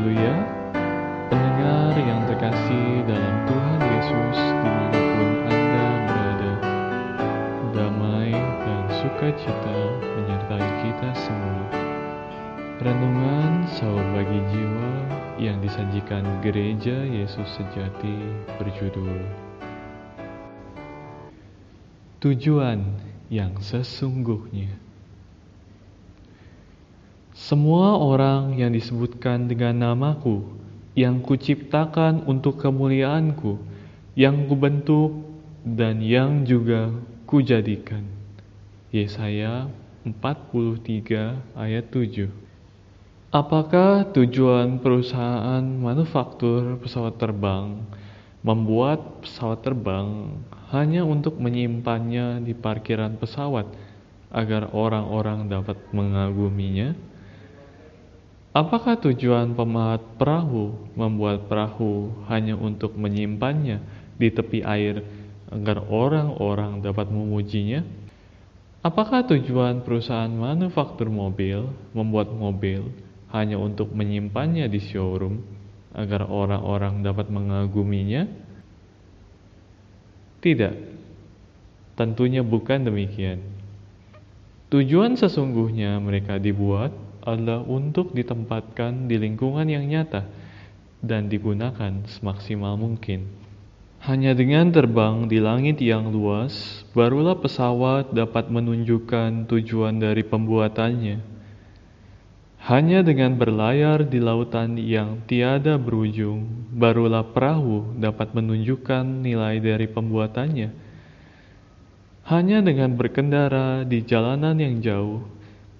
[0.00, 0.36] Haleluya.
[1.28, 6.52] Pendengar yang terkasih dalam Tuhan Yesus di mana pun Anda berada
[7.76, 11.64] Damai dan sukacita menyertai kita semua.
[12.80, 14.92] Renungan Saur Bagi Jiwa
[15.36, 18.24] yang disajikan Gereja Yesus Sejati
[18.56, 19.20] berjudul
[22.24, 22.88] Tujuan
[23.28, 24.80] yang sesungguhnya
[27.40, 30.44] semua orang yang disebutkan dengan namaku,
[30.92, 33.56] yang kuciptakan untuk kemuliaanku,
[34.12, 35.24] yang kubentuk
[35.64, 36.92] dan yang juga
[37.24, 38.04] kujadikan.
[38.92, 39.72] Yesaya
[40.04, 42.28] 43 ayat 7
[43.32, 47.78] Apakah tujuan perusahaan manufaktur pesawat terbang
[48.44, 50.34] membuat pesawat terbang
[50.74, 53.64] hanya untuk menyimpannya di parkiran pesawat
[54.28, 57.08] agar orang-orang dapat mengaguminya?
[58.50, 63.78] Apakah tujuan pemahat perahu membuat perahu hanya untuk menyimpannya
[64.18, 65.06] di tepi air
[65.54, 67.86] agar orang-orang dapat memujinya?
[68.82, 72.90] Apakah tujuan perusahaan manufaktur mobil membuat mobil
[73.30, 75.46] hanya untuk menyimpannya di showroom
[75.94, 78.26] agar orang-orang dapat mengaguminya?
[80.42, 80.74] Tidak,
[81.94, 83.46] tentunya bukan demikian.
[84.74, 90.24] Tujuan sesungguhnya mereka dibuat adalah untuk ditempatkan di lingkungan yang nyata
[91.00, 93.40] dan digunakan semaksimal mungkin.
[94.00, 101.20] Hanya dengan terbang di langit yang luas, barulah pesawat dapat menunjukkan tujuan dari pembuatannya.
[102.60, 110.68] Hanya dengan berlayar di lautan yang tiada berujung, barulah perahu dapat menunjukkan nilai dari pembuatannya.
[112.24, 115.24] Hanya dengan berkendara di jalanan yang jauh,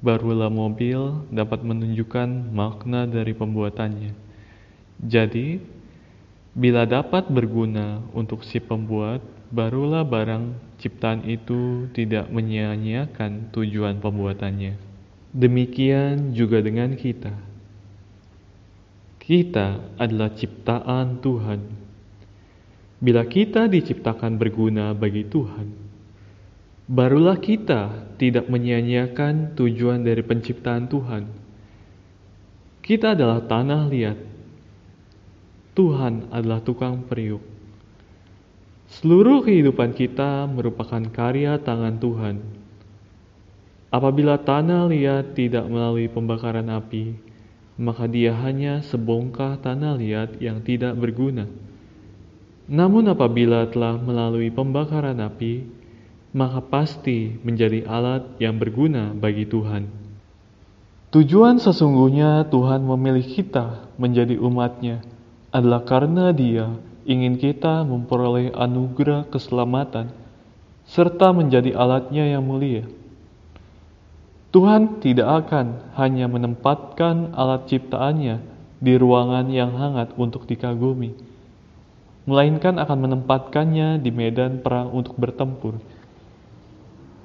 [0.00, 4.12] barulah mobil dapat menunjukkan makna dari pembuatannya.
[5.00, 5.60] Jadi,
[6.56, 9.20] bila dapat berguna untuk si pembuat,
[9.52, 14.76] barulah barang ciptaan itu tidak menyia-nyiakan tujuan pembuatannya.
[15.30, 17.30] Demikian juga dengan kita.
[19.20, 21.60] Kita adalah ciptaan Tuhan.
[22.98, 25.89] Bila kita diciptakan berguna bagi Tuhan,
[26.90, 31.22] barulah kita tidak menyia-nyiakan tujuan dari penciptaan Tuhan.
[32.82, 34.18] Kita adalah tanah liat.
[35.78, 37.46] Tuhan adalah tukang periuk.
[38.90, 42.36] Seluruh kehidupan kita merupakan karya tangan Tuhan.
[43.94, 47.14] Apabila tanah liat tidak melalui pembakaran api,
[47.78, 51.46] maka dia hanya sebongkah tanah liat yang tidak berguna.
[52.66, 55.79] Namun apabila telah melalui pembakaran api,
[56.30, 59.90] maka pasti menjadi alat yang berguna bagi Tuhan.
[61.10, 65.02] Tujuan sesungguhnya Tuhan memilih kita menjadi umatnya
[65.50, 66.70] adalah karena dia
[67.02, 70.14] ingin kita memperoleh anugerah keselamatan
[70.86, 72.86] serta menjadi alatnya yang mulia.
[74.54, 78.42] Tuhan tidak akan hanya menempatkan alat ciptaannya
[78.78, 81.14] di ruangan yang hangat untuk dikagumi,
[82.26, 85.78] melainkan akan menempatkannya di medan perang untuk bertempur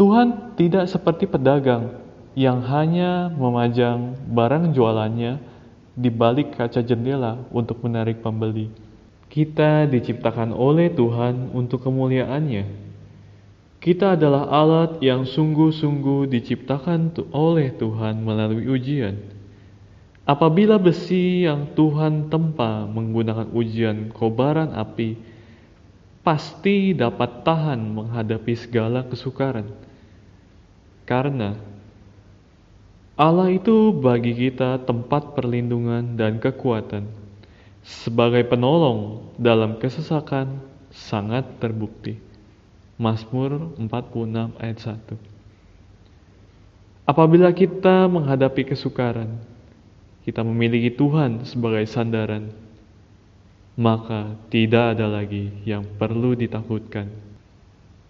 [0.00, 1.92] Tuhan tidak seperti pedagang
[2.32, 5.36] yang hanya memajang barang jualannya
[5.92, 8.72] di balik kaca jendela untuk menarik pembeli.
[9.28, 12.64] Kita diciptakan oleh Tuhan untuk kemuliaannya.
[13.76, 19.20] Kita adalah alat yang sungguh-sungguh diciptakan oleh Tuhan melalui ujian.
[20.24, 25.20] Apabila besi yang Tuhan tempa menggunakan ujian kobaran api,
[26.24, 29.89] pasti dapat tahan menghadapi segala kesukaran
[31.10, 31.58] karena
[33.18, 37.04] Allah itu bagi kita tempat perlindungan dan kekuatan.
[37.84, 42.16] Sebagai penolong dalam kesesakan sangat terbukti.
[42.96, 49.40] Mazmur 46 ayat 1 Apabila kita menghadapi kesukaran,
[50.24, 52.52] kita memiliki Tuhan sebagai sandaran,
[53.76, 57.08] maka tidak ada lagi yang perlu ditakutkan.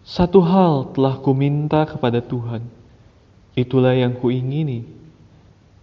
[0.06, 2.79] Satu hal telah kuminta kepada Tuhan,
[3.58, 4.86] Itulah yang kuingini,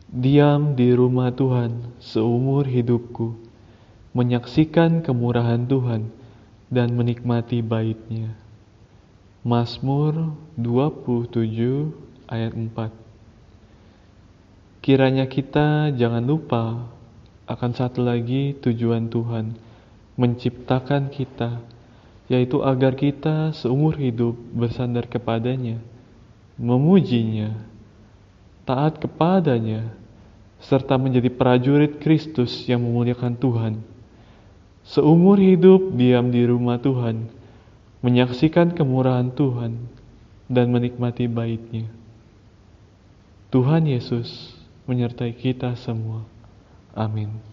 [0.08, 3.36] diam di rumah Tuhan seumur hidupku,
[4.16, 6.08] menyaksikan kemurahan Tuhan
[6.72, 8.40] dan menikmati baitnya.
[9.44, 11.92] Mazmur 27
[12.32, 12.72] ayat 4
[14.80, 16.88] Kiranya kita jangan lupa
[17.52, 19.60] akan satu lagi tujuan Tuhan
[20.16, 21.60] menciptakan kita,
[22.32, 25.84] yaitu agar kita seumur hidup bersandar kepadanya
[26.58, 27.54] memujinya,
[28.66, 29.94] taat kepadanya,
[30.58, 33.74] serta menjadi prajurit Kristus yang memuliakan Tuhan.
[34.82, 37.30] Seumur hidup diam di rumah Tuhan,
[38.02, 39.78] menyaksikan kemurahan Tuhan,
[40.48, 41.92] dan menikmati baitnya.
[43.52, 44.56] Tuhan Yesus
[44.88, 46.24] menyertai kita semua.
[46.96, 47.47] Amin.